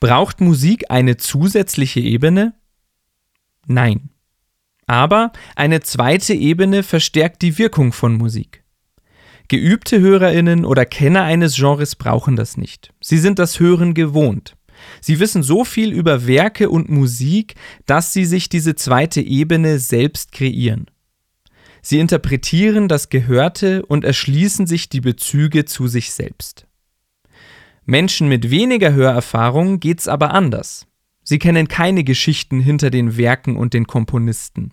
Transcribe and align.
Braucht 0.00 0.40
Musik 0.40 0.90
eine 0.90 1.16
zusätzliche 1.16 2.00
Ebene? 2.00 2.54
Nein. 3.66 4.10
Aber 4.86 5.32
eine 5.56 5.80
zweite 5.80 6.34
Ebene 6.34 6.82
verstärkt 6.82 7.42
die 7.42 7.58
Wirkung 7.58 7.92
von 7.92 8.14
Musik. 8.14 8.62
Geübte 9.48 9.98
Hörerinnen 10.00 10.64
oder 10.64 10.84
Kenner 10.86 11.24
eines 11.24 11.56
Genres 11.56 11.96
brauchen 11.96 12.36
das 12.36 12.56
nicht. 12.56 12.92
Sie 13.00 13.18
sind 13.18 13.38
das 13.38 13.58
Hören 13.58 13.94
gewohnt. 13.94 14.56
Sie 15.00 15.18
wissen 15.18 15.42
so 15.42 15.64
viel 15.64 15.92
über 15.92 16.26
Werke 16.26 16.70
und 16.70 16.88
Musik, 16.88 17.56
dass 17.86 18.12
sie 18.12 18.24
sich 18.24 18.48
diese 18.48 18.76
zweite 18.76 19.20
Ebene 19.20 19.80
selbst 19.80 20.30
kreieren. 20.30 20.86
Sie 21.82 21.98
interpretieren 21.98 22.86
das 22.86 23.08
Gehörte 23.08 23.84
und 23.86 24.04
erschließen 24.04 24.66
sich 24.66 24.88
die 24.88 25.00
Bezüge 25.00 25.64
zu 25.64 25.88
sich 25.88 26.12
selbst. 26.12 26.67
Menschen 27.88 28.28
mit 28.28 28.50
weniger 28.50 28.92
Hörerfahrung 28.92 29.80
geht's 29.80 30.08
aber 30.08 30.34
anders. 30.34 30.86
Sie 31.22 31.38
kennen 31.38 31.68
keine 31.68 32.04
Geschichten 32.04 32.60
hinter 32.60 32.90
den 32.90 33.16
Werken 33.16 33.56
und 33.56 33.72
den 33.72 33.86
Komponisten. 33.86 34.72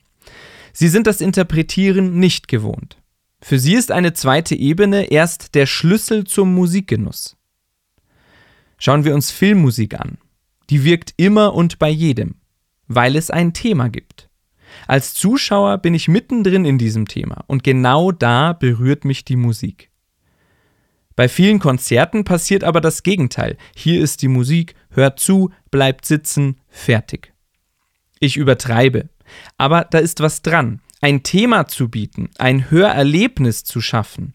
Sie 0.74 0.90
sind 0.90 1.08
das 1.08 1.22
Interpretieren 1.22 2.20
nicht 2.20 2.50
gewohnt. 2.50 3.02
Für 3.42 3.58
sie 3.58 3.76
ist 3.76 3.90
eine 3.90 4.12
zweite 4.12 4.54
Ebene 4.54 5.06
erst 5.12 5.56
der 5.56 5.66
Schlüssel 5.66 6.26
zum 6.26 6.54
Musikgenuss. 6.54 7.38
Schauen 8.78 9.06
wir 9.06 9.16
uns 9.16 9.32
Filmmusik 9.32 9.98
an. 9.98 10.18
Die 10.70 10.84
wirkt 10.84 11.14
immer 11.16 11.54
und 11.54 11.80
bei 11.80 11.90
jedem, 11.90 12.36
weil 12.90 13.16
es 13.16 13.32
ein 13.32 13.54
Thema 13.54 13.88
gibt. 13.88 14.30
Als 14.88 15.14
Zuschauer 15.14 15.78
bin 15.78 15.94
ich 15.94 16.10
mittendrin 16.10 16.66
in 16.66 16.78
diesem 16.78 17.08
Thema 17.08 17.46
und 17.48 17.64
genau 17.64 18.12
da 18.12 18.52
berührt 18.52 19.06
mich 19.06 19.24
die 19.24 19.38
Musik. 19.38 19.90
Bei 21.16 21.30
vielen 21.30 21.60
Konzerten 21.60 22.24
passiert 22.26 22.64
aber 22.64 22.82
das 22.82 23.04
Gegenteil. 23.04 23.58
Hier 23.76 24.02
ist 24.02 24.22
die 24.22 24.28
Musik, 24.28 24.76
hört 24.90 25.20
zu, 25.20 25.52
bleibt 25.72 26.06
sitzen, 26.06 26.60
fertig. 26.70 27.34
Ich 28.20 28.38
übertreibe. 28.38 29.10
Aber 29.58 29.86
da 29.90 30.00
ist 30.00 30.20
was 30.20 30.42
dran. 30.42 30.82
Ein 31.02 31.24
Thema 31.24 31.68
zu 31.68 31.90
bieten, 31.90 32.30
ein 32.38 32.70
Hörerlebnis 32.72 33.64
zu 33.64 33.82
schaffen, 33.82 34.34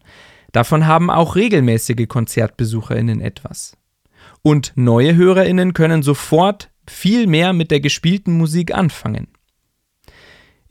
davon 0.51 0.87
haben 0.87 1.09
auch 1.09 1.35
regelmäßige 1.35 2.07
Konzertbesucherinnen 2.07 3.21
etwas. 3.21 3.77
Und 4.41 4.73
neue 4.75 5.15
Hörerinnen 5.15 5.73
können 5.73 6.03
sofort 6.03 6.69
viel 6.87 7.27
mehr 7.27 7.53
mit 7.53 7.71
der 7.71 7.79
gespielten 7.79 8.37
Musik 8.37 8.73
anfangen. 8.73 9.27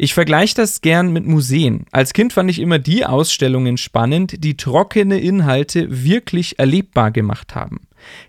Ich 0.03 0.15
vergleiche 0.15 0.55
das 0.55 0.81
gern 0.81 1.13
mit 1.13 1.27
Museen. 1.27 1.85
Als 1.93 2.15
Kind 2.15 2.33
fand 2.33 2.51
ich 2.51 2.59
immer 2.59 2.79
die 2.79 3.05
Ausstellungen 3.05 3.77
spannend, 3.77 4.43
die 4.43 4.57
trockene 4.57 5.21
Inhalte 5.21 6.05
wirklich 6.05 6.59
erlebbar 6.59 7.11
gemacht 7.11 7.55
haben. 7.55 7.83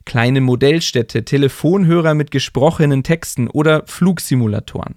Kleine 0.06 0.42
Modellstädte, 0.42 1.24
Telefonhörer 1.24 2.14
mit 2.14 2.30
gesprochenen 2.30 3.04
Texten 3.04 3.48
oder 3.48 3.84
Flugsimulatoren 3.86 4.96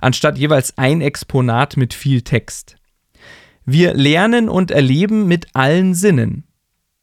anstatt 0.00 0.38
jeweils 0.38 0.76
ein 0.78 1.00
Exponat 1.00 1.76
mit 1.76 1.94
viel 1.94 2.22
Text. 2.22 2.76
Wir 3.64 3.94
lernen 3.94 4.48
und 4.48 4.70
erleben 4.70 5.28
mit 5.28 5.48
allen 5.54 5.94
Sinnen. 5.94 6.44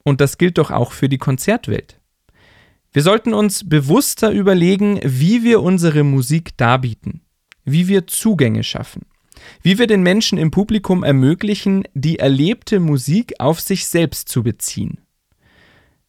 Und 0.04 0.22
das 0.22 0.38
gilt 0.38 0.58
doch 0.58 0.72
auch 0.72 0.92
für 0.92 1.10
die 1.10 1.18
Konzertwelt. 1.18 2.00
Wir 2.92 3.04
sollten 3.04 3.34
uns 3.34 3.68
bewusster 3.68 4.32
überlegen, 4.32 5.00
wie 5.04 5.44
wir 5.44 5.62
unsere 5.62 6.04
Musik 6.04 6.58
darbieten, 6.58 7.22
wie 7.68 7.88
wir 7.88 8.08
Zugänge 8.08 8.64
schaffen, 8.64 9.06
wie 9.62 9.78
wir 9.78 9.88
den 9.88 10.02
Menschen 10.02 10.38
im 10.38 10.50
Publikum 10.52 11.04
ermöglichen, 11.04 11.84
die 11.94 12.18
erlebte 12.18 12.80
Musik 12.80 13.36
auf 13.40 13.60
sich 13.60 13.86
selbst 13.86 14.30
zu 14.30 14.42
beziehen. 14.42 15.00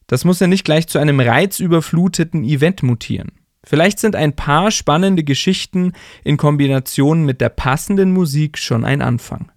Das 0.07 0.25
muss 0.25 0.39
ja 0.39 0.47
nicht 0.47 0.63
gleich 0.63 0.87
zu 0.87 0.97
einem 0.97 1.19
reizüberfluteten 1.19 2.43
Event 2.43 2.81
mutieren. 2.81 3.33
Vielleicht 3.63 3.99
sind 3.99 4.15
ein 4.15 4.35
paar 4.35 4.71
spannende 4.71 5.23
Geschichten 5.23 5.91
in 6.23 6.37
Kombination 6.37 7.25
mit 7.25 7.41
der 7.41 7.49
passenden 7.49 8.13
Musik 8.13 8.57
schon 8.57 8.85
ein 8.85 9.01
Anfang. 9.01 9.51